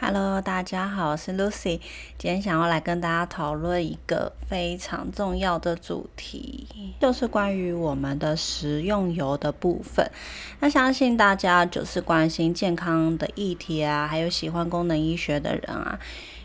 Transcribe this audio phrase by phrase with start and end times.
[0.00, 1.80] Hello，大家好，我是 Lucy。
[2.18, 6.66] 今天想要来跟大家讨论一个非常重要的主题，
[7.00, 10.10] 就是关于我们的食用油的部分。
[10.58, 15.98] 那相信大家就是关心健康的议题啊，还有喜欢功能医学的人啊，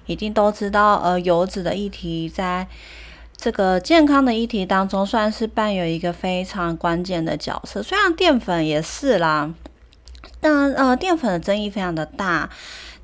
[0.05, 2.67] 一定都知道，呃，油脂的议题在
[3.35, 7.81] 这个健康的议题当中，算是扮演一个非常关键的角色。
[7.81, 9.51] 虽然淀粉也是啦，
[10.39, 12.49] 但呃，淀粉的争议非常的大。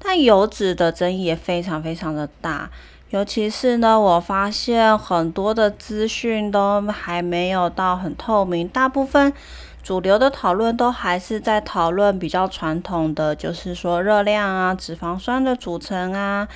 [0.07, 2.69] 但油脂的争议也非常非常的大，
[3.09, 9.33] 尤其是呢，我发现很多的资讯都还没有到很透明，大部分
[9.81, 16.47] 主流的讨论都还是在讨论比较传统的，就是说热量啊、脂肪酸的组成啊。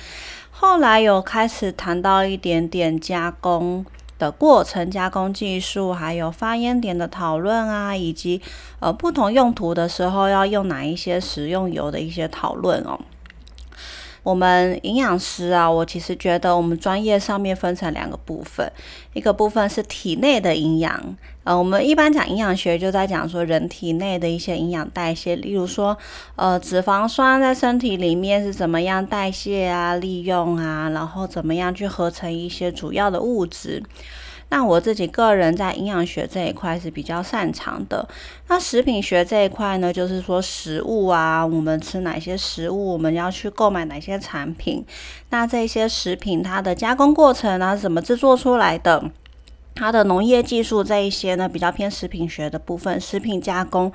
[0.52, 3.84] 后来有开始谈到一点点加工
[4.18, 8.40] 的过程、加工技术，还有发烟点的讨论啊，以及
[8.78, 13.00] 呃不同用途的时候要用哪一些食用油的一些讨论哦。
[14.22, 18.70] 我们营养师啊，我其实觉得我们专业上面分成两个部分，
[19.14, 25.96] 一个部分是体内的营养，呃，我们一般讲营养学就在讲说人体内的一些营养代谢，例如说，
[26.36, 33.82] 呃，脂肪酸在身体里面是怎么样代谢啊、利用啊，然后怎么样去合成一些主要的物质。
[34.50, 38.06] 那我自己个人在营养学这一块是比较擅长的。
[38.48, 44.84] 那食品学这一块呢，就是说食物啊，我们吃哪些食物，我们要去购买哪些产品。
[45.30, 49.10] 那这些食品它的加工过程啊，怎么制作出来的，
[49.76, 53.00] 它的农业技术这一些呢，比较偏食品学的部分。
[53.00, 53.92] 食品加工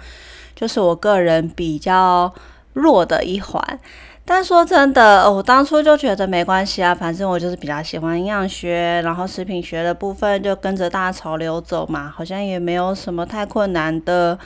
[0.56, 2.34] 就是我个人比较
[2.72, 3.80] 弱的一环。
[4.28, 14.38] 但说真的，我当初就觉得没关系啊，反正我就是比较喜欢营养学，然后食品学的部分就跟着大潮流走嘛，好像也没有什么太困难的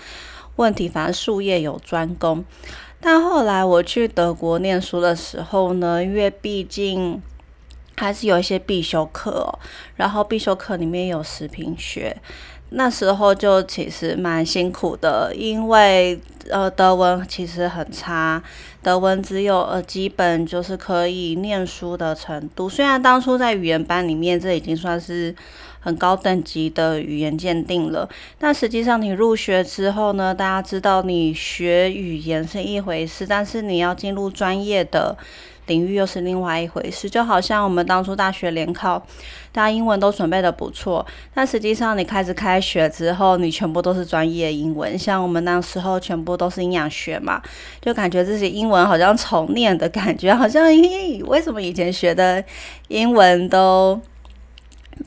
[0.58, 2.44] 问题，反正术业有专攻。
[3.00, 7.22] 但后来我去德国念书的时候呢，因为毕竟
[7.96, 9.58] 还是有一些必修课，
[9.96, 12.18] 然后必修课里面有食品学。
[12.72, 18.44] 那时候就其实蛮辛苦的，因为呃德文其实很差，
[18.82, 22.70] 德文只有呃基本就是可以念书的程度。
[22.70, 25.36] 虽然当初在语言班里面，这已经算是
[25.80, 28.08] 很高等级的语言鉴定了，
[28.38, 35.18] 但实际上你入学之后呢，大家知道你学语言是一回事，但是你要进入专业的。
[35.70, 39.02] 领域又是另外一回事，就好像我们当初大学联考，
[39.54, 47.42] 大家英文都准备的不错，但实际上你开始开学之后，你全部都是专业英文，像我们那时候全部都是营养学嘛，
[47.80, 52.44] 就感觉自己英文好像重念的感觉，好像咦，为什么以前学的
[52.90, 53.98] 英文都。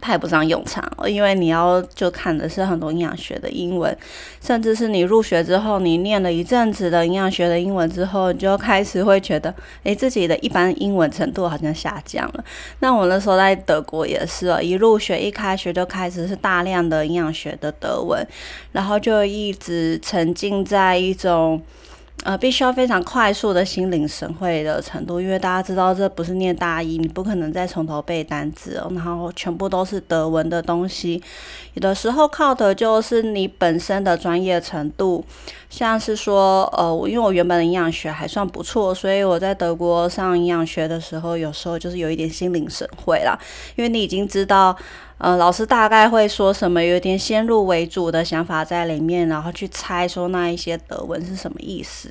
[0.00, 3.96] 派不上用场，因为你要就看的是很多营养学的英文，
[4.40, 9.54] 甚至是你入学之后，你念了一阵子的营养学的英文之后，你就开始会觉得，
[9.84, 12.44] 诶，自己的一般英文程度好像下降了。
[12.80, 18.26] 那我那时候在德国也是哦，一入学一开学就开始是大量的营养学的德文，
[18.72, 21.60] 然后就一直沉浸在一种。
[22.24, 31.20] 呃，必须要非常快速的心领神会的程度，因为大家知道这不是念大一，你不可能再从头背单词，然后全部都是德文的东西，
[31.74, 35.24] 有的时候靠的就是你本身的专业程度，
[35.72, 43.38] 像是说，呃，因为我原本的营养学还算不错，所以我在德国上营养学的时候，有时候就是有一点心领神会啦，
[43.74, 44.76] 因为你已经知道。
[45.16, 52.10] 呃，老师大概会说什么，有点先入为主的想法在里面，然后去猜说那一些德文是什么意思。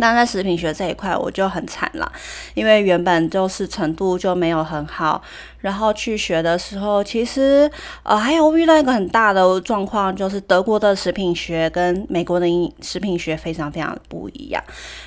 [0.00, 2.10] 那在食品学这一块，我就很惨了，
[2.54, 5.22] 因为原本就是程度就没有很好，
[5.58, 7.70] 然后去学的时候，其实
[8.02, 14.64] 呃还有遇到一个很大的状况，就是德国的食品学跟美国的营食品学非常非常不一样。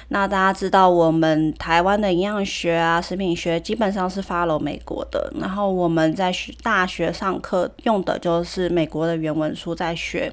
[0.09, 10.31] 那大家知道，我们台湾的营养学啊、食品学基本上是 follow 美国的，然后我们在学大学上课用的就是美国的原文书在学，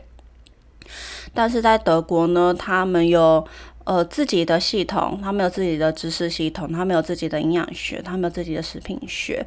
[1.33, 3.43] 但是在德国呢，他们有。
[3.85, 9.45] 呃，自己的系统，他们有自己的知识系统，他们有自己的营养学，他们有自己的食品学。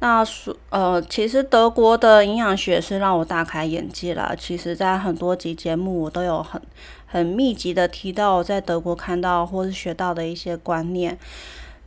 [0.00, 4.34] 那说，呃，其实德国的营养学是让我大开眼界了。
[4.36, 6.60] 其实，在很多集节目，我都有很
[7.06, 11.16] 很密集的提到我在德国看到或是学到的一些观念。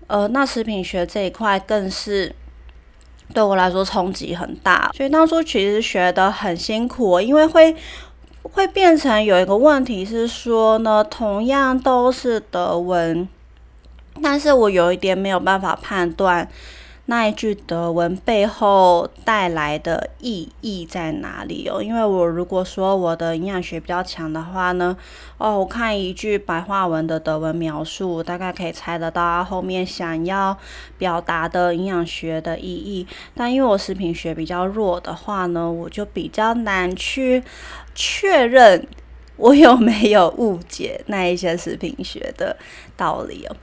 [0.05, 2.33] 呃，那食品学这一块更是
[3.33, 7.75] 对我来说冲击很大，所以当初其实学的很辛苦，因为会。
[8.53, 13.27] 会变成有一个问题是说呢，同样都是德文，
[14.21, 16.47] 但是我有一点没有办法判断
[17.09, 21.81] 那一句德文背后带来的意义在哪里哦？
[21.81, 24.97] 因为我如果说我的营养学比较强的话呢，
[25.37, 30.57] 哦，我看一句白话文的德文描述，大概可以猜得到它后面想要
[30.97, 33.07] 表达的营养学的意义。
[33.33, 37.41] 但因为我食品学比较弱的话呢，我就比较难去
[37.95, 38.85] 确认
[39.37, 42.57] 我有没有误解那一些食品学的
[42.97, 43.55] 道理哦。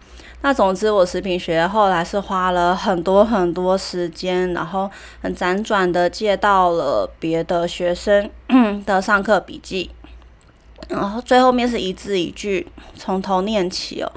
[0.44, 4.91] 那总之，我食品学后来是花了很多很多时间，然后
[5.23, 8.31] 很辗转的借到了别的学生
[8.85, 9.91] 的上课笔记，
[10.91, 14.12] 然后最后面是一字一句从头念起哦，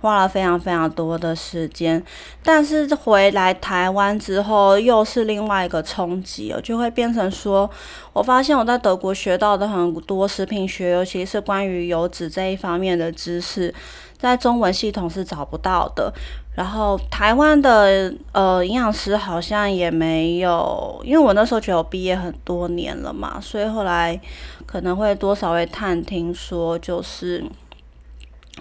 [0.00, 2.02] 花了非常非常多的时间。
[2.42, 7.70] 但是回来台湾之后，又是另外一个冲击哦，就会变成说，
[8.12, 13.72] 我发现我在德国学到的很多食品学，尤其是关于油脂这一方面的知识。
[14.18, 16.12] 在中文系统是找不到的，
[16.56, 24.20] 然后台湾的呃营养师好像也没有，因为我那时候觉得我毕业很多年了嘛，所以后来
[24.66, 27.44] 可能会多少会探听说，就是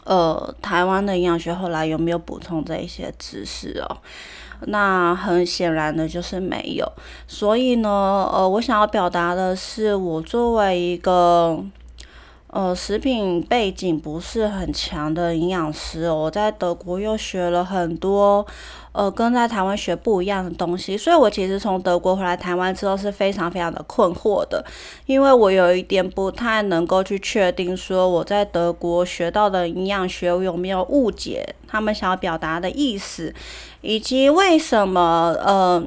[0.04, 3.98] 呃台湾的营养学后来有没有补充这一些知识哦？
[4.68, 6.88] 那很显然的就是没有，
[7.28, 11.64] 所以呢，呃，我想要表达的是，我作为一个。
[12.58, 18.44] 呃，食品背景不是很强的营养师，我在德国又学了很多，
[18.94, 24.66] 呃，跟在台湾学不一样的东西，所以我其实从德国回来台湾之后是非常非常的困惑的，
[25.06, 33.32] 因为我有一点不太能够去确定说我在德国学到的营养学有没有误解他们想要表达的意思，
[33.82, 35.86] 以及为什么呃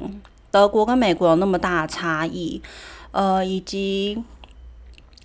[0.49, 2.61] 德国跟美国有那么大的差异，
[3.11, 4.23] 呃，以及。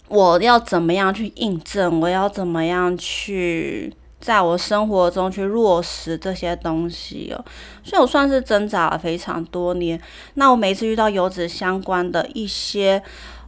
[0.08, 2.00] 我要怎么样去印证？
[2.00, 7.44] 我要怎么样去在我生活中去落实这些东西哦？
[7.82, 10.00] 所以我算是挣扎了非常多年。
[10.34, 13.02] 那我每次遇到油脂相关的一些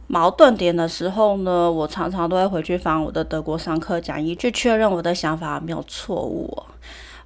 [0.07, 6.63] 矛盾点的时候呢，我常常都会回去翻我的德国上课讲义，去确认我的想法没有错误。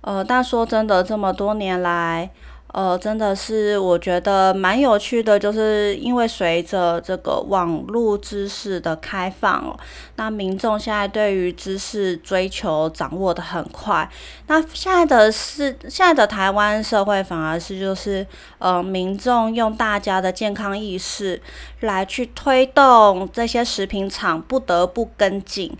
[0.01, 2.29] 呃，但说真的，这么多年来。
[2.73, 9.77] 呃，真的是我觉得蛮有趣的，就是因为随着这个网络知识的开放哦，
[10.15, 14.09] 那民众现在对于知识追求掌握的很快。
[14.47, 18.25] 那现在的是现在的台湾社会反而是就是
[18.57, 21.39] 呃，民众用大家的健康意识
[21.81, 25.71] 来去推动这些食品厂不得不跟进，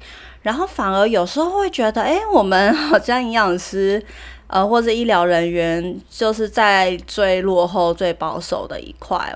[0.43, 4.05] 然后反而有时候会觉得，哎，我们好像营养师。
[4.53, 9.35] 呃，或者医疗人员就是在最落后、最保守的一块，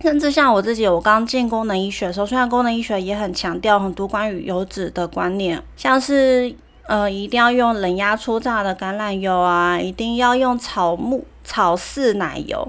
[0.00, 6.54] 甚至像我自己，我刚进功能医学的时候，虽然功能医学也很强调很多关于油脂的观念，像是
[6.86, 12.66] 呃一定要用冷压初榨的橄榄油啊，一定要用草木草饲奶油，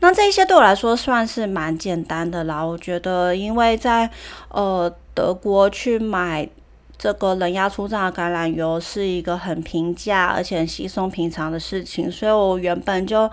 [0.00, 2.64] 那这些对我来说算是蛮简单的啦。
[2.64, 4.08] 我觉得，因为在
[4.48, 6.48] 呃德国去买。
[7.04, 13.30] 这个冷压初榨橄榄油是一个很平价而且很稀松平常的事情，所以我原本就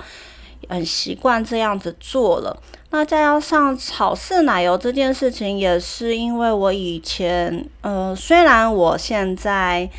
[0.67, 2.61] 很习惯这样子做了。
[2.89, 9.89] 那再加上草饲奶油这件事情，也是因为我以前，呃，虽然我现在，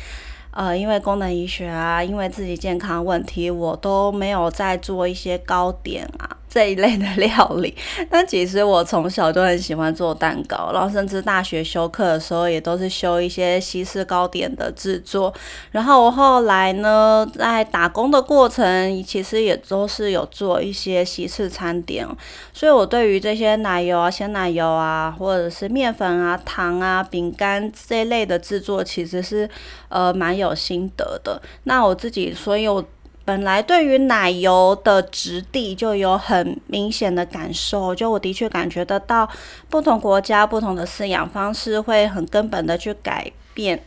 [0.51, 6.37] 呃，因为功能医学啊，因为自己健康问题，我都没有在做一些糕点啊。
[6.53, 7.75] 这一类的料理，
[8.11, 15.33] 但其实我从小就很喜欢做蛋糕，然后甚至大学修课的时候也都是修一些西式糕点的制作。
[15.71, 22.07] 然后我后来呢，在打工的过程，其实也都是有做一些西式餐点，
[22.53, 29.49] 所以我对于这些奶油啊、鲜奶油啊，或者是面粉啊、糖啊、饼干这一类的制作，其实是
[29.89, 31.41] 呃蛮有心得的。
[31.63, 32.85] 那我自己，所以我。
[33.25, 39.29] 本来对于奶油的质地就有很明显的感受，就我的确感觉得到，
[39.69, 43.81] 不同国家不同的饲养方式会很根本的去改变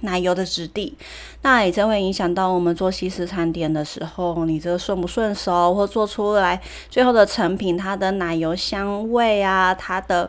[0.00, 0.96] 奶油的质地，
[1.42, 6.60] 那也真会影响到我们做西式餐点的时候，你这个顺不顺手，或做出来
[6.90, 10.28] 最后的成品，它的奶油香味啊，它的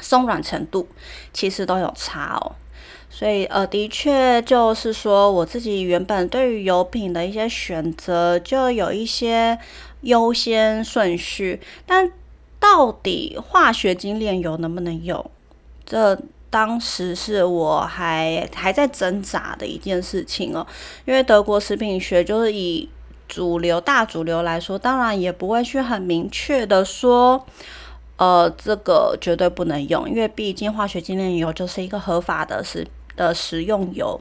[0.00, 0.86] 松软程度，
[1.32, 2.52] 其实都有差哦。
[3.18, 9.58] 所以，呃，的确就是说，我自己原本对于油品的一些选择，就有一些
[10.02, 11.58] 优先顺序。
[11.86, 12.12] 但
[12.60, 15.30] 到底化学精炼油能不能用？
[15.86, 16.20] 这
[16.50, 20.66] 当时是我还还在挣扎的一件事情哦。
[21.06, 22.86] 因为德国食品学就是以
[23.26, 27.46] 主流大主流来说，当然也不会去很明确的说。
[28.18, 34.20] 呃，这个绝对不能用，因为毕竟化学精炼油就是一个合法的食的食用油。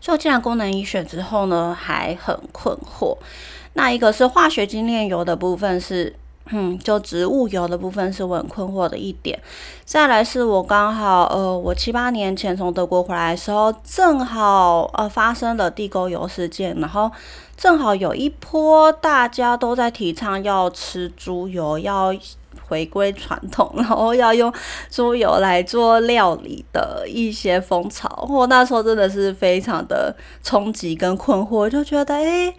[0.00, 3.16] 所以我进了功能医学之后呢，还很困惑。
[3.72, 6.16] 那一个是化学精炼油的部分是。
[6.52, 9.36] 嗯，就植物油的部分是我很困惑的一点。
[9.84, 17.10] 再来是我刚好，呃，我七八年前从德国回来的时候，正好呃发生了地沟油事件，然后
[17.56, 22.14] 正好有一波大家都在提倡要吃猪油，要
[22.66, 24.52] 回归传统，然后要用
[24.90, 28.26] 猪油来做料理的一些风潮。
[28.30, 32.54] 我那时候真的是非常的冲击跟困惑，就觉得哎。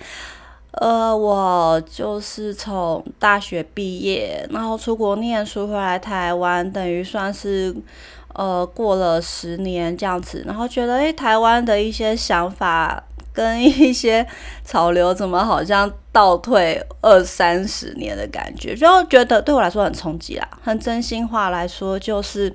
[0.80, 7.76] 呃，我就是从大学毕业，然后出国念书回来台湾，等于算是
[8.36, 13.04] 呃过了十年这样子，然后觉得诶，台湾的一些想法
[13.38, 14.26] 跟一些
[14.66, 20.50] 潮流怎么好像倒退二三十年的感觉，就觉得对我来说很冲击啦。
[20.64, 22.52] 很真心话来说，就是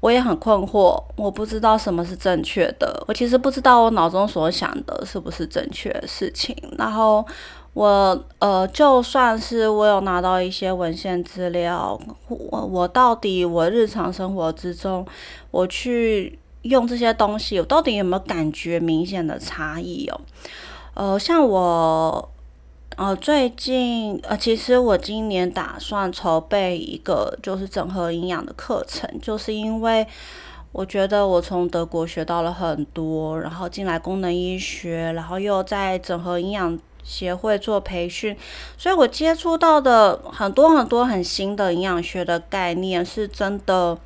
[0.00, 7.24] 我也很困惑，我不知道什么是正确的，我其实不知道我脑中所想的是不是正确的事情，然后。
[7.74, 11.96] 我呃，就算是我有拿到一些文献资料，
[12.26, 15.06] 我我到底我日常生活之中，
[15.52, 20.20] 我去用这些东西，我到底有没有感觉明显的差异哦？
[20.94, 22.30] 呃，像我
[22.96, 30.06] 呃最近呃，其实我今年打算筹备一个就是整合营养的课程，就是因为
[30.72, 36.78] 我觉得我从德国学到了很多，然后进来功能医学，然后又在整合营养。
[37.04, 38.36] 协会做培训，
[38.76, 43.96] 所以我接触到的很多很多很新的营养学的概念，是真的，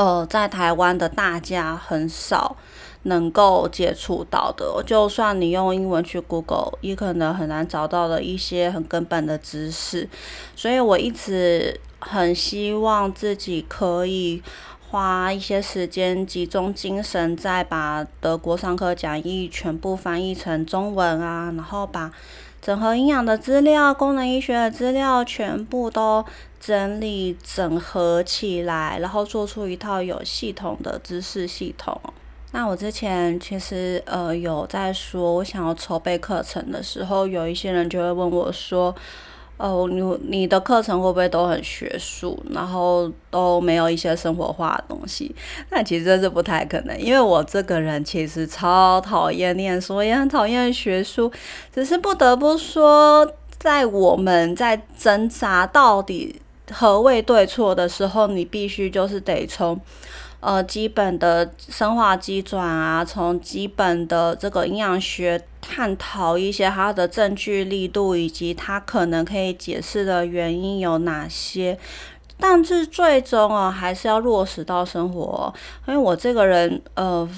[0.00, 2.56] 呃，在台湾的大家很少
[3.02, 4.82] 能够接触到的。
[4.86, 10.08] 就算你用英文去 Google，也可能很难找到的一些很根本的知识。
[10.56, 14.42] 所以我一直很希望自己可以。
[14.92, 22.10] 花一些时间，集中精神，再把德国上课讲义全部翻译成中文啊，然后把
[22.60, 26.24] 整合营养的资料、功能医学的资料全部都
[26.60, 31.98] 整理整合起来，然后做出一套有系统的知识系统。
[32.52, 38.94] 那我之前其实呃有在说，我想要筹备课程的时候，有一些人就会问我说。
[39.62, 45.36] 哦，你你的课程会不会都很学术，然后都没有一些生活化的东西？
[45.68, 51.30] 那其实这是不太可能，因为我这个人其实超讨厌念书，也很讨厌学术。
[51.70, 56.40] 只是不得不说，在我们在挣扎到底
[56.72, 59.80] 何谓对错的时候，你必须就是得从。
[60.42, 71.78] 呃，基本的生化机转啊，从基本的这个营养学探讨一些它的证据力度，以及它可能可以解释的原因有哪些，
[72.38, 75.52] 但是最终啊，还是要落实到生活，
[75.86, 77.28] 因为我这个人，呃。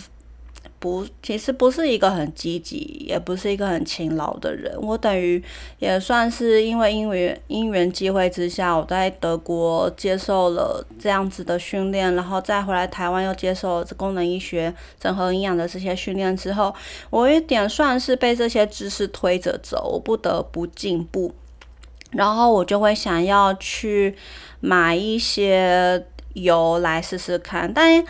[0.82, 4.76] 不，其实不是一个很积极，也不是一个很勤劳的人。
[4.82, 5.40] 我等于
[5.78, 16.74] 也算是因为因为因缘机会之下，我在德国接受了这样子的训练，然后再回来台湾又接受了功能医学、整合营养的这些训练之后，
[17.10, 21.32] 我有点算是被这些知识推着走，我不得不进步。
[22.10, 24.16] 然后我就会想要去
[24.58, 28.04] 买一些油来试试看，但。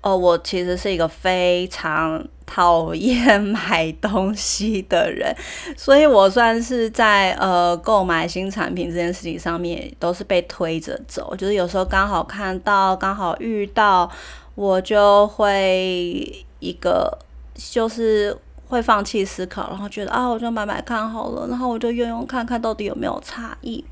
[0.00, 5.34] 哦，我其实是一个非常讨厌买东西的人，
[5.76, 14.08] 所以我算是在呃购买新产品这件事情上面都是被推着走，就是有时候刚好看到，刚好遇到，
[14.54, 17.18] 我就会一个
[17.54, 18.34] 就是
[18.68, 23.84] 会放弃思考，然后觉得啊，我就买买看好了，然后我就用用看看到底有没有差异。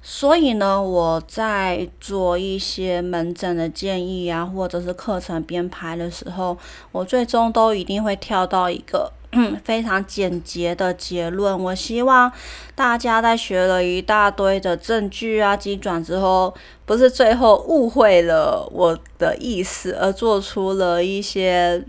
[0.00, 6.56] 所以呢，我在做一些门诊的建议啊，或者是课程编排的时候，
[6.92, 9.12] 我最终都一定会跳到一个
[9.64, 11.62] 非常简洁的结论。
[11.64, 12.32] 我希望
[12.74, 16.54] 大家在学了一大堆的证据啊、机转之后，
[16.86, 21.84] 不是最后误会了我的意思，而做出了一些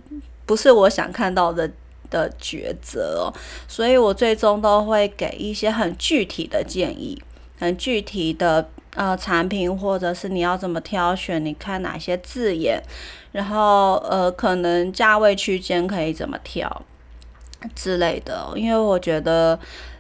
[0.46, 1.72] 不是我想看到的
[2.10, 3.32] 的抉择。
[3.68, 7.22] 所以我最终都会给一些很具体的建议。
[7.60, 11.46] 很具体的呃产品，或者是你要怎么挑选？
[11.46, 12.82] 你看哪些字眼，
[13.32, 16.84] 然后呃可能价位区间可以怎么调
[17.75, 18.51] 之类的。
[18.56, 19.60] 因为我觉得。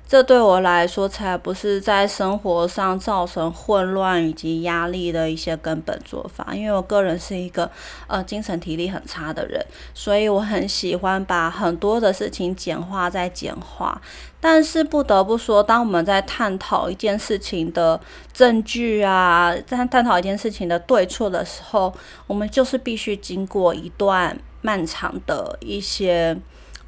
[0.09, 6.55] 这对我来说才不是在生活上造成混乱以及压力的一些根本做法。
[6.55, 7.69] 因为我个人是一个
[8.07, 9.63] 呃精神体力很差的人，
[9.93, 14.01] 所以我很喜欢把很多的事情简化再简化。
[14.41, 18.01] 但是不得不说，当我们在探讨一件事情的
[18.33, 21.93] 证据啊，在探讨一件事情的对错的时候，
[22.25, 26.35] 我们就是必须经过一段漫长的一些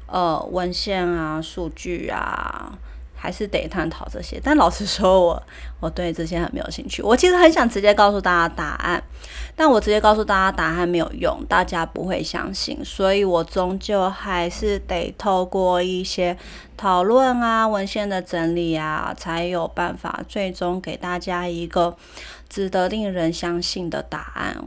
[0.06, 2.72] 呃文献啊、数据啊。
[3.22, 5.42] 还是得探讨这些，但老实说，我
[5.78, 7.00] 我对这些很没有兴趣。
[7.00, 9.00] 我其实很想直接告诉大家答案，
[9.54, 16.36] 但我直接告诉大家答案没有用，大家不会相信，所以我终究还是得透过一些
[16.76, 21.96] 讨论啊、文献的整理啊，才有办法最终给大家一个
[22.48, 24.64] 值得令人相信的答案。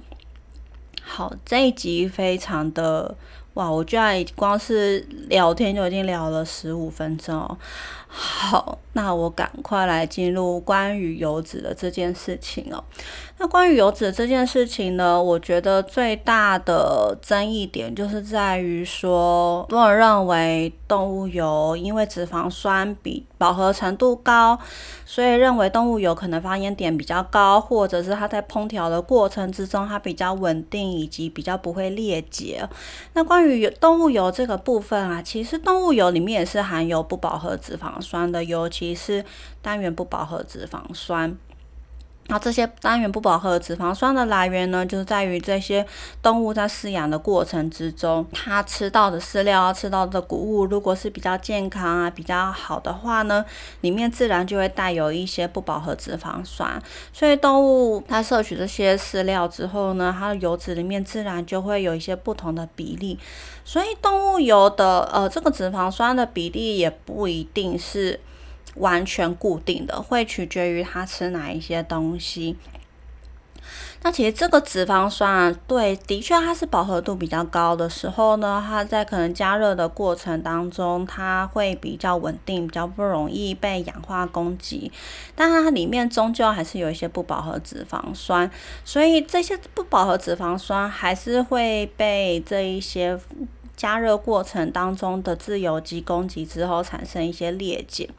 [1.04, 3.18] 好，这一集非常的。
[3.56, 7.58] 哇，我居然光是聊天就已经聊了十五分钟。
[8.18, 12.82] 好，那我赶快来进入关于油脂的这件事情哦。
[13.38, 24.58] 那关于油脂这件事情呢，我觉得最大的争议点就是在于说，多人认为动物油因为脂肪酸比饱和程度高，
[25.06, 32.66] 所以认为动物油可能发烟点比较高，或者是它在烹调的过程之中它比较稳定，以及比较不会裂解。
[33.12, 39.26] 那关于动物油这个部分啊，其实动物油里面也是含有不饱和脂肪酸的，尤其是
[39.62, 41.36] 单元不饱和脂肪酸。
[42.28, 45.86] 那这些单元不饱和脂肪酸的来源呢，就是在于这些
[46.24, 53.46] 动物在饲养的过程之中，它吃到的饲料、吃到的谷物，如果是比较健康啊、比较好的话呢，
[53.82, 56.82] 里面自然就会带有一些不饱和脂肪酸。
[57.14, 63.20] 所以动物它摄取这些饲料之后呢，它的油脂里面自然就会有一些不同的比例。
[63.64, 68.20] 所以动物油的呃这个脂肪酸的比例也不一定是。
[68.76, 72.56] 完全固定的，会取决于它吃哪一些东西。
[74.04, 84.92] 那其实这个脂肪酸啊，对，的确它是饱和度比较高的时候呢，它在可能加热的过程当中，它会比较稳定，比较不容易被氧化攻击。
[85.34, 88.52] 但它里面终究还是有一些不饱和脂肪酸，
[88.84, 93.20] 所以这些不饱和脂肪酸还是会被这一些。
[93.76, 98.10] 加热过程当中的自由基攻击之后产生一些裂解。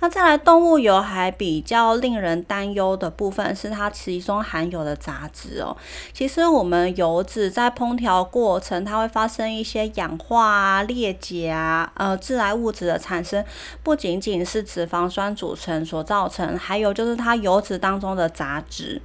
[0.00, 5.76] 那再来，动物油还比较令人担忧的部分是它其中含有的杂质哦。
[6.12, 13.44] 其实我们油脂在烹调过程，它会发生一些氧化啊、裂解啊、呃致癌物质的产生，
[13.82, 19.02] 不仅仅是脂肪酸组成所造成，还有就是它油脂当中的杂质。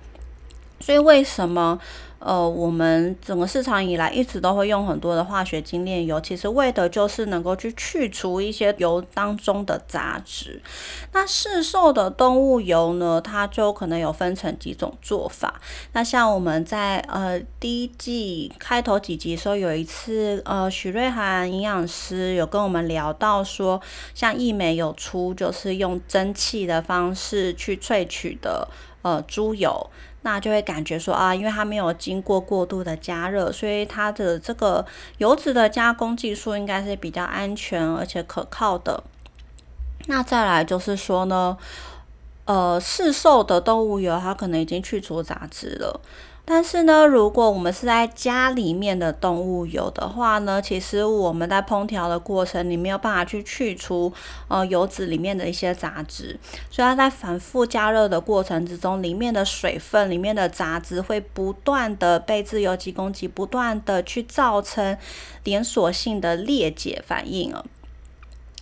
[0.80, 1.80] 所以为什么？
[2.26, 10.60] 呃，我们整个市场以来一直都会用很多的化学精炼油，其实为的就是能够去去除一些油当中的杂质。
[11.12, 15.62] 那市售的动物油呢，它就可能有分成几种做法。
[15.94, 23.80] 那像我们在呃第一季开头几集的时候，有一次呃许瑞涵营养师有跟我们聊到说，
[24.16, 28.68] 像益美有出就是用蒸汽的方式去萃取的
[29.04, 29.88] 呃猪油。
[30.26, 34.84] 那就会感觉说啊，因为它没有经过过度的加热，所以它的这个
[35.20, 39.04] 油脂的加工技术应该是比较安全而且可靠的。
[40.08, 41.56] 那再来就是说呢，
[42.46, 46.02] 呃，市售的动物油它可能已经去除杂质了。
[46.48, 54.14] 但是呢，如果我们是在家里面的动物油的话呢，其实我们在烹调的过程，你没有办法去去除
[54.48, 64.96] 呃油脂里面的一些杂质，所以它在反复加热的过程之中，里面的水分、里面的杂质会不断的被自由基攻击，不断的去造成
[65.44, 67.66] 连锁性的裂解反应了。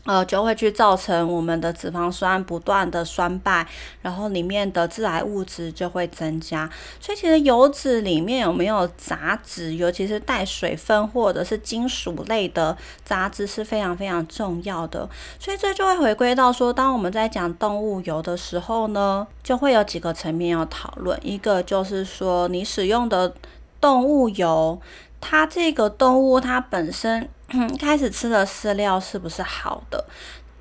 [0.05, 3.65] 呃，就会去造成我们的脂肪酸不断的酸败，
[4.01, 6.69] 然后里面的致癌物质就会增加。
[6.99, 15.09] 所以其实油脂里面有没有杂质，尤其是带水分或者是金属类的杂质是非常非常重要的。
[15.39, 21.17] 所以这就会回归到说，当我们在讲动物油的时候呢，就会有几个层面要讨论。
[21.21, 23.33] 一个就是说，你使用的
[23.79, 24.79] 动物油，
[25.23, 27.29] 它这个动物它本身。
[27.79, 30.03] 开始吃的饲料是不是好的？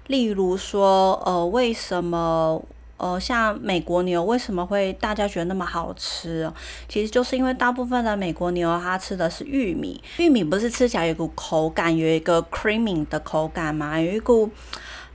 [0.09, 2.63] 例如说，呃，为什么
[2.99, 6.53] 呃，像美国牛为什么会大家觉得那么好吃？
[6.91, 14.51] 其实就是因为大部分的美国牛它吃的是玉米，玉米不是吃起来有股口感，有一个 creamy 的口感嘛，有一股。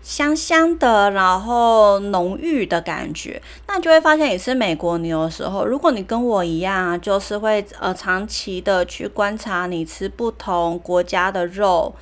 [0.07, 11.93] 香香的，然后浓郁的感觉，那你就会发现也是美国牛的时候，如果你跟我一样，就是会呃长期的去观察你吃不同国家的肉。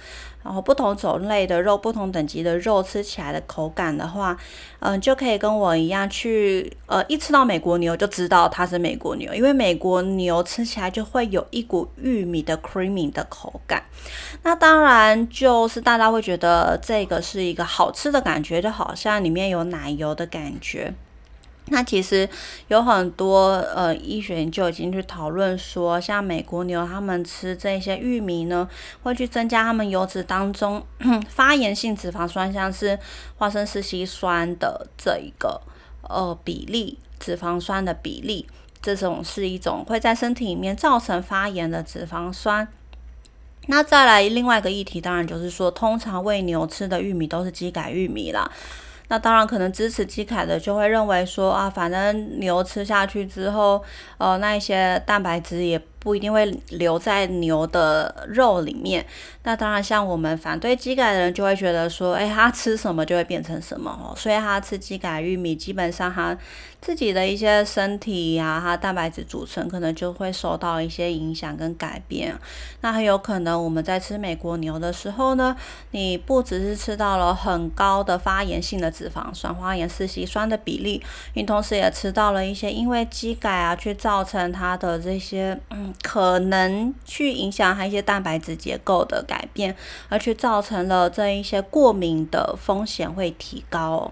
[0.46, 4.38] 然后不同种类的肉、不同等级的肉吃起来的口感的话，
[4.80, 13.84] 嗯，就可以跟我一样去，呃，一吃到美国牛就知道它是美国牛，因为美国牛吃起来就会有一股玉米的 creamy 的口感。
[14.44, 20.94] 那当然就是大家会觉得这个是一个好吃的感觉，就好像里面有奶油的感觉。
[21.70, 22.30] 那其实
[22.68, 28.70] 有很多呃医学研究已经去讨论说，像美国牛他们吃这些玉米呢，
[29.02, 30.86] 会去增加他们油脂当中
[31.28, 33.00] 发炎性脂肪酸，像是
[33.38, 35.60] 花生四烯酸的这一个
[36.04, 38.48] 呃比例，脂肪酸的比例，
[38.80, 42.68] 这种是一种会在身体里面造成发炎的脂肪酸。
[43.68, 48.52] 那再来另外一个议题，当然就是说，通常喂牛吃的玉米都是机改玉米啦。
[49.08, 53.84] 那当然，可能支持基凯的就会认为说啊，反正牛吃下去之后，
[54.18, 55.82] 呃，那一些蛋白质也。
[56.06, 59.04] 不一定会留在牛的肉里面。
[59.42, 64.14] 那当然，像我们反对鸡改的人就会觉得说，哎，他吃什么就会变成什么哦。
[64.16, 66.38] 所以他吃鸡改玉米，基本上他
[66.80, 72.36] 自己的一些身体呀，他蛋白质组成可能就会受到一些影响跟改变。
[72.82, 75.56] 那很有可能我们在吃美国牛的时候呢，
[75.90, 85.94] 你不只是吃到了很高的发炎性的脂肪酸、发炎四烯酸的比例，你同时也吃到了一些因为鸡改啊，去造成它的这些嗯。
[86.02, 89.76] 可能去影响它一些蛋白质结构的改变，
[90.10, 94.12] 而去造成了这一些过敏的风险会提高。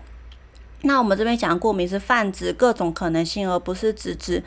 [0.82, 4.44] 那我们这边讲过敏是泛指各种可能性，而不是只指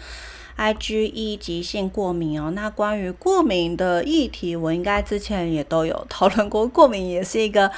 [0.58, 2.50] IgE 急性过敏哦。
[2.50, 6.66] 那关于过敏的议题，我应该之前也都有讨论过。
[6.66, 7.70] 过敏也是一个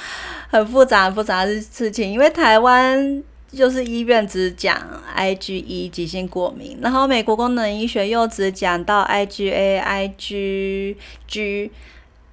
[0.49, 3.23] 很复杂、复杂的事情，因为台湾。
[3.50, 4.76] 就是医院只讲
[5.16, 11.70] IgE 急性过敏，然后美国功能医学又只讲到 IgA、IgG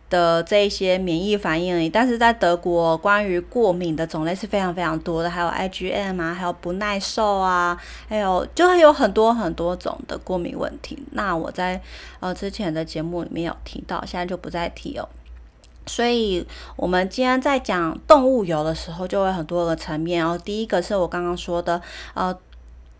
[0.10, 1.88] 的这些免疫反应而已。
[1.90, 7.78] 但是在德国，关于过敏的种类是非常非常多的，还有 IgM 啊，还有不耐受啊，
[8.10, 11.02] 还有就会有很多很多种的过敏问题。
[11.12, 11.82] 那我在
[12.20, 15.08] 呃之前的节目里面有提到，现在就不再提哦。
[15.88, 16.46] 所以，
[16.76, 20.38] 我们今天在讲动物油的时候，就会很多个层面哦。
[20.44, 21.80] 第一个是我刚刚说的，
[22.16, 22.36] 呃，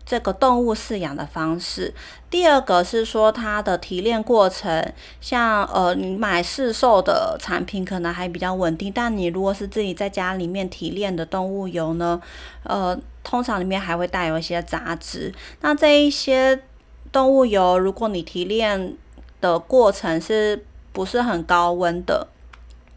[0.04, 1.92] 这个动物饲养的方式；
[2.30, 12.22] 第二个是说它的提炼过程，像呃，你买市售的产品可能还比较稳定，但你如果是自己在家里面提炼的动物油呢，
[12.62, 15.34] 呃，通常里面还会带有一些杂质。
[15.60, 16.62] 那这一些
[17.10, 18.96] 动物油，如果你提炼
[19.40, 22.28] 的过程是不是很高温的？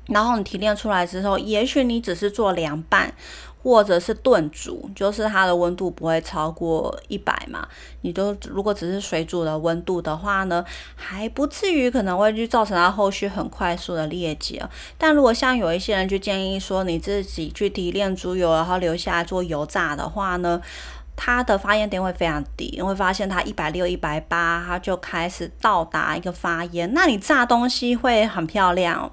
[0.10, 3.14] 然后你提炼出来之后，也许你只是做凉拌，
[3.62, 7.68] 或者是炖煮，就是它的温度不会超过一百嘛。
[8.02, 14.64] 你都如果只是水煮的温度的话呢，还不至于可能会去造成它后续很快速的裂解。
[14.98, 20.62] 但如果像有一些人就建议说，你自己去提炼猪油，然后留下来做油炸的话呢？
[21.22, 26.90] 它的发烟点会非常低，你会发现它一百六、一百八，它就开始到达一个发烟。
[26.94, 29.12] 那你炸东西会很漂亮，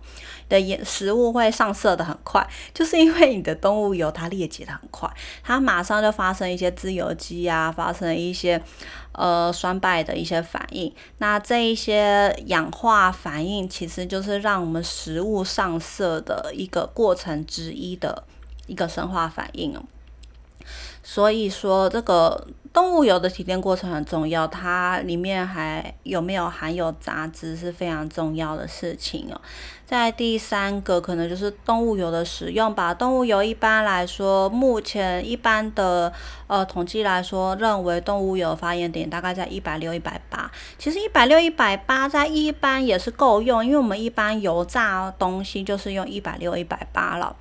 [0.49, 5.11] 的食食物会上色的很快，就是因为你的动物油它裂解的很快，
[5.43, 8.63] 它马上就发生一些自由基啊，发生一些
[9.11, 10.95] 呃酸败的一些反应。
[11.19, 18.23] 那这一些氧化反应其实就是让我们食物上色的一个过程之一的
[18.69, 19.83] 一个生化反应哦。
[21.09, 29.41] 所以说，这个动物油的提炼过程很重要，它里面还有没有含有杂质是非常重要的事情哦。
[29.87, 32.93] 在第三个，可能就是动物油的使用吧。
[32.93, 36.13] 动物油一般来说，目前一般的
[36.49, 40.51] 呃统计来说，认为动物油发炎点大概在一百六、一百八。
[40.77, 47.37] 其实一百六、一百八在一般也是够用，因为我们一般油炸东西就是用一百六、一百八了。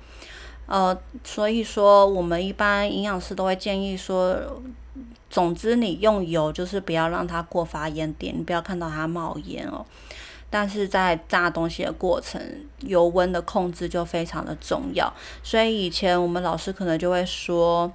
[0.66, 4.36] 呃，所以说我们一般营养师都会建议说，
[5.30, 9.86] 总之你用油就是不要让它过发烟点，你不要看到它冒烟哦。
[10.50, 12.40] 但是在炸东西的过程，
[12.80, 15.12] 油温的控制就非常的重要。
[15.42, 17.92] 所以以前我们老师可能就会说，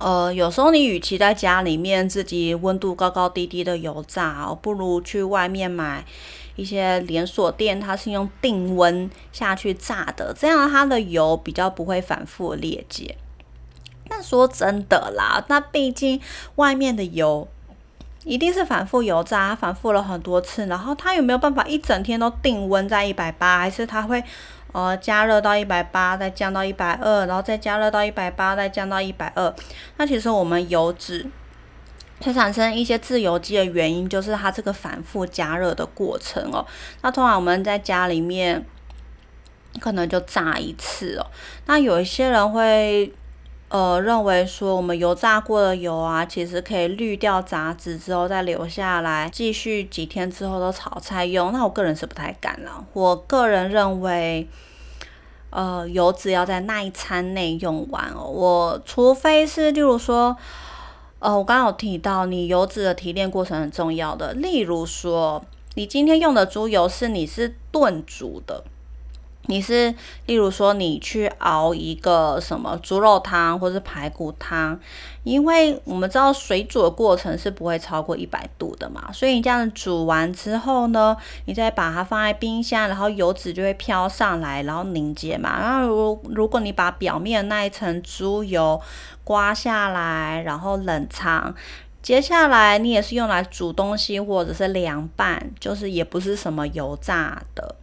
[0.00, 6.04] 呃，有时候你与其在家里面自己温度高高低低的油炸，不如去外面买。
[6.60, 13.16] 一些连锁店，它是用定温下去炸的，这样它的油比较不会反复裂解。
[14.10, 16.20] 那说真的啦，那毕竟
[16.56, 17.48] 外面的油
[18.24, 23.60] 一定是反复油炸，反复了很多次，然后它有没有办法一整天都定温在一百八？
[23.60, 24.22] 还是它会
[24.72, 29.54] 呃加热到一百八，再降到一百二，然后再加热到一百八，再降到一百二？
[29.96, 31.26] 那其实我们油脂。
[32.22, 36.64] 会产生一些自由基的原因，就是它这个反复加热的过程哦。
[37.00, 38.62] 那通常我们在家里面
[39.80, 41.26] 可能就炸一次哦。
[41.64, 43.10] 那有一些人会
[43.70, 51.50] 呃认为说，我们油炸过的油啊，其实可以滤掉杂质之后再留下来，继续几天之后都炒菜用。
[51.52, 52.84] 那我个人是不太敢了。
[52.92, 54.46] 我个人认为，
[55.48, 58.24] 呃，油脂要在那一餐内用完哦。
[58.24, 60.36] 我除非是，例如说。
[61.20, 64.32] 呃，我刚刚有提到，你油脂的提炼过程很重要的。
[64.32, 68.64] 例如说，你今天用的猪油是你是炖煮的。
[69.46, 69.92] 你是，
[70.26, 74.78] 例如说，你去熬一个什么猪肉汤或是排骨汤，
[75.24, 85.58] 因为我们知道水煮的过程是不会超过一百度的嘛，所以你这样煮完之后呢，你再把它放在冰箱，然后油脂就会飘上来，然后凝结嘛。
[85.58, 88.80] 然后如如果你把表面那一层猪油
[89.30, 91.54] 刮下来，然后冷藏，
[92.02, 97.76] 接下来你也是用来煮东西或者是凉拌，就是也不是什么油炸的。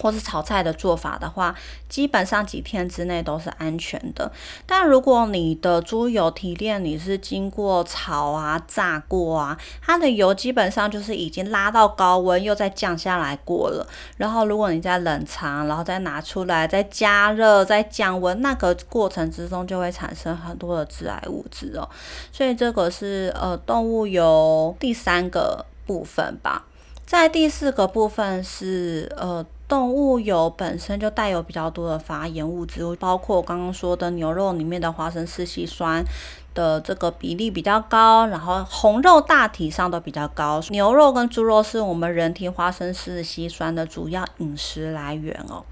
[0.00, 1.54] 或是炒菜的做法的话，
[1.88, 4.32] 基本上几天之内都是安全的。
[4.66, 13.86] 但如果你的猪油提炼你是经过炒啊、炸过啊，它的油基本上就是已经拉到高温又再降下来过了。
[14.16, 21.88] 然后如果你在冷藏，然后再拿出来再加热、再降温，那个过程之中就会产生很多的致癌物质哦。
[22.32, 26.64] 所以这个是呃动物油第三个部分吧。
[27.04, 29.44] 在第四个部分是呃。
[29.70, 36.04] 动物油本身就带有比较多的发炎物质，包括我刚刚说的牛肉里面的花生四烯酸
[36.52, 40.60] 的这个比例比较高，然后红肉大体上都比较高。
[40.70, 45.62] 牛肉跟猪肉是我们人体花生四烯酸的主要饮食来源哦。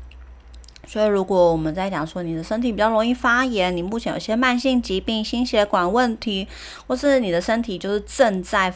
[0.86, 6.46] 所以如果我们在讲说你的身体比较容易发炎，你目前有些慢性疾病、心血管问题，
[6.86, 8.72] 或是你的身体就是正在。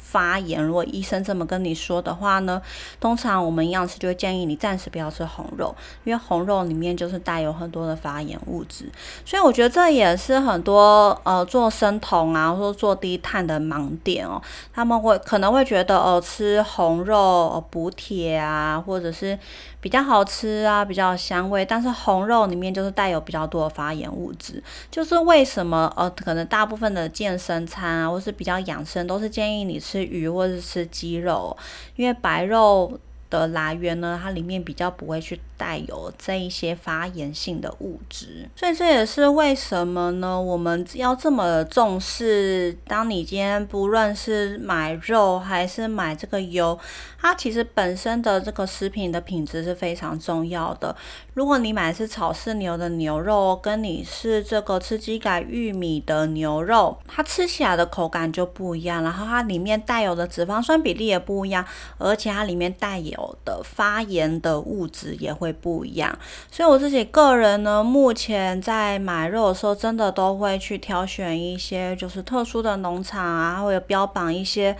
[0.00, 2.60] 发炎，如果医生这么跟你说的话呢，
[2.98, 8.90] 通常我们营养师就会建议你暂时不要吃红肉，因为红肉里面就是带有很多的发炎物质。
[9.24, 14.42] 所以我觉得这也是很多呃做生酮啊，或者做低碳的盲点哦。
[14.72, 19.38] 他们会可能会觉得哦，吃红肉补铁啊，或者是
[19.80, 24.62] 比较好吃啊，比较香味，但是红肉里面就是带有比较多的发炎物质。
[24.90, 30.04] 就是为什么呃，可能大部分的健身餐啊，或是比较养生，都是建议你吃。
[30.04, 31.56] 鱼或者是鸡肉，
[31.96, 35.40] 因为白肉的来源呢，它里面比较不会去。
[35.60, 40.40] 带有这一些发炎性的物质，所以这也是为什么呢？
[40.40, 42.74] 我们要这么重视。
[42.86, 46.78] 当你今天不论是买肉还是买这个油，
[47.20, 50.96] 它其实本身的这个食品的品质是非常重要的。
[51.34, 61.62] 如果你买的是草饲牛的牛肉，跟你是这个吃鸡改玉米的牛肉，它吃起来的口感就不一样，然后它里面带有的脂肪酸比例也不一样，
[61.98, 65.49] 而且它里面带有的发炎的物质也会。
[65.52, 66.18] 不一样，
[66.50, 74.76] 所以我自己个人呢，目前在买肉的时候，真的都会去挑选一些就是特殊的农场啊，或者标榜一些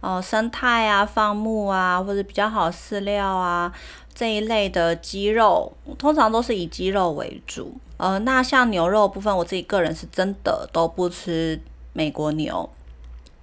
[0.00, 3.72] 呃生态啊、放牧啊，或者比较好饲料啊
[4.14, 7.72] 这一类的鸡肉，通常都是以鸡肉为主。
[7.96, 11.60] 呃，那像牛肉部分，我自己个人是真的都不吃
[11.92, 12.68] 美国牛。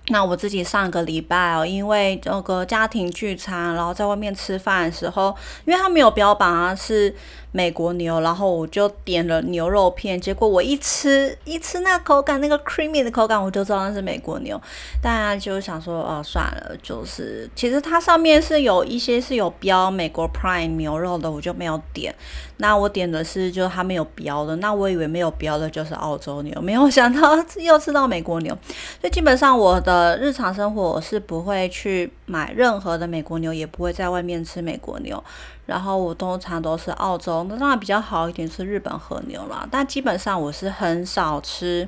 [0.07, 5.35] 那我自己上个礼拜哦，因为那个家庭聚餐，然后在外面吃饭的时候，
[5.65, 7.15] 因为他没有标榜啊是。
[7.51, 14.59] 美国牛，然后我就点了牛肉片，结果我一吃一吃那口感，那个 creamy 的口感，我就知道那是美国牛。
[15.01, 22.15] 大家就想说，哦，算了，就是其实它上面是有一些是有标美国 prime 牛肉的，我就没有点。
[22.57, 28.57] 那我点的是就它没有标的，那我以为没有标的就是澳洲牛，没有想到 又吃到美国牛。
[29.01, 35.21] 所以基本上我的日常生活我是不会去买任何的美国牛，也不会在外面吃美国牛。
[35.65, 39.67] 然后我通常都是澳洲，那当然比较好一点是日本和牛啦。
[39.69, 41.87] 但基本上我是很少吃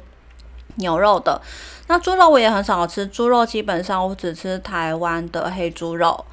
[0.75, 1.41] 牛肉的。
[1.87, 6.25] 那猪肉我也很少吃，猪肉基本上我只吃台湾的黑猪肉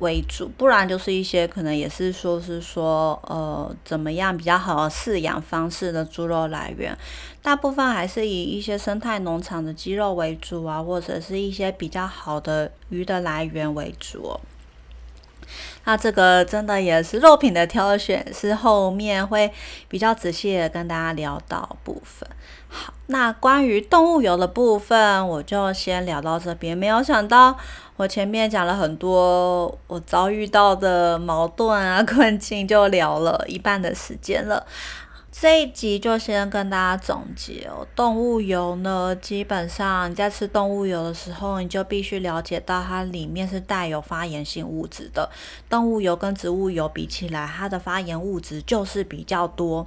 [0.00, 6.96] 为主，不然就是一些可能也是说是说呃怎么样比较好的饲养方式的猪肉来源，
[7.44, 14.40] 大部分还是以一些生态农场的鸡肉为主啊，或者是一些比较好的鱼的来源为主。
[15.84, 19.52] 那这个真的也是肉品的挑选，是后面会
[19.88, 22.26] 比较仔细的跟大家聊到部分。
[22.66, 26.76] 好，那关于动物油的部分，我就先聊到这边。
[26.76, 27.54] 没有想到，
[27.96, 34.66] 我前面讲了很多我遭遇到的矛盾啊、 困境，就聊了一半的时间了。
[35.36, 45.28] 这一集就先跟大家总结哦，动物油呢，基本上你在吃动物油的时候，你就必须了解到它里面是带有发炎性物质的。
[45.68, 49.84] 动物油跟植物油比起来，它的发炎物质就是比较多。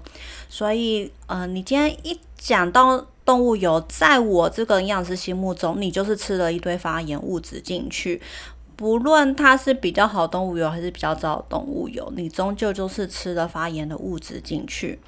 [0.50, 8.22] 所以，呃，你今天一讲到动物油，在我这个营养师心目中，你就是吃了一堆发炎物质进去。
[8.76, 15.00] 不论它是比较好动物油还是比较糟动物油，你终究就是吃了发炎的物质进去。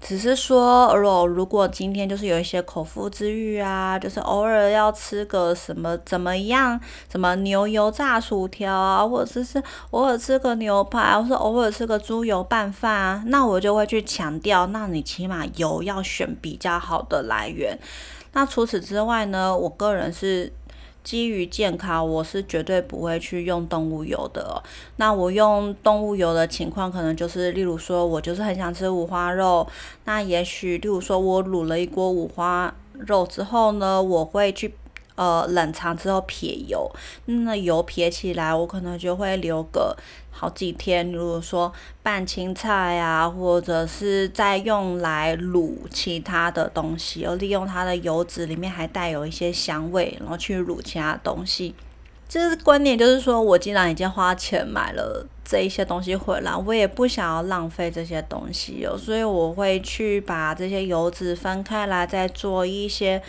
[0.00, 0.94] 只是说，
[1.26, 6.80] 如果今天就是有一些口腹之欲啊，就是偶尔要吃个什么怎么样，
[7.10, 17.78] 什么牛油炸薯条啊，或者是偶尔吃个牛排，或是偶尔吃个猪油拌饭啊，那我就会去强调，那你起码油要选比较好的来源。
[18.32, 20.52] 那除此之外呢，我个人是。
[21.04, 24.62] 基于健康，我是绝对不会去用动物油的。
[24.96, 29.66] 那我用动物油的情况，可能就是，例如说，我就是很想吃五花肉，
[30.04, 34.74] 那也许，例如说我卤了一锅五花肉之后呢，我会去。
[35.18, 36.88] 呃，冷藏之后撇油，
[37.24, 39.96] 那油撇起来，我可能就会留个
[40.30, 41.10] 好几天。
[41.10, 41.72] 如果说
[42.04, 51.74] 拌青菜啊，或者是再用来卤其他的东西，而利用它的油脂里面还带有一些香味，然后去卤其他东西。
[52.28, 63.22] 就是观念，就是说我既然已经花钱买了这一些东西回来，我也不想要浪费这些东西哦，所以我会去把这些油脂分开来，再做一些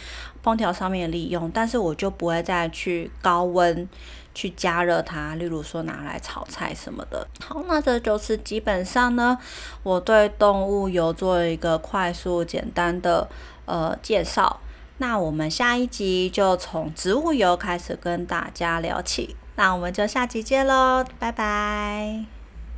[0.43, 3.88] 烹调上面利用，但是我就不会再去高温
[4.34, 7.28] 去加热它，例如说拿来炒菜什么的。
[7.45, 9.38] 好，那这就是基本上呢，
[9.84, 13.28] 我对动物油做一个快速简单的
[13.65, 14.60] 呃介绍。
[14.97, 22.38] 那我们下一集就从植物油开始跟大家聊起，那我们就下集见喽，拜拜。